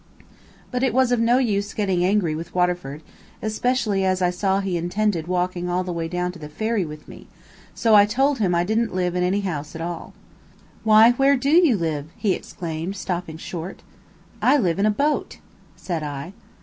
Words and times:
But 0.71 0.81
it 0.81 0.95
was 0.95 1.11
of 1.11 1.19
no 1.19 1.37
use 1.37 1.75
getting 1.75 2.03
angry 2.03 2.33
with 2.33 2.55
Waterford, 2.55 3.03
especially 3.39 4.03
as 4.03 4.19
I 4.19 4.31
saw 4.31 4.59
he 4.59 4.75
intended 4.75 5.27
walking 5.27 5.69
all 5.69 5.83
the 5.83 5.93
way 5.93 6.07
down 6.07 6.31
to 6.31 6.39
the 6.39 6.49
ferry 6.49 6.83
with 6.83 7.07
me, 7.07 7.27
so 7.75 7.93
I 7.93 8.07
told 8.07 8.39
him 8.39 8.55
I 8.55 8.63
didn't 8.63 8.95
live 8.95 9.13
in 9.15 9.21
any 9.21 9.41
house 9.41 9.75
at 9.75 9.81
all. 9.81 10.15
"Why, 10.83 11.11
where 11.11 11.37
DO 11.37 11.51
you 11.51 11.77
live?" 11.77 12.07
he 12.17 12.33
exclaimed, 12.33 12.95
stopping 12.95 13.37
short. 13.37 13.83
"I 14.41 14.57
live 14.57 14.79
in 14.79 14.87
a 14.87 14.89
boat," 14.89 15.37
said 15.75 16.01
I. 16.01 16.33